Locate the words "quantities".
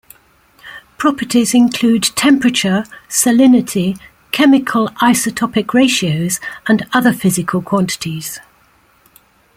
7.61-8.39